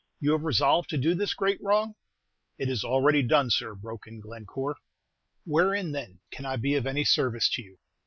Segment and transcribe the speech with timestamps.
[0.19, 1.93] You have resolved to do this great wrong?"
[2.57, 4.77] "It is already done, sir," broke in Glencore.
[5.45, 7.77] "Wherein, then, can I be of any service to you?"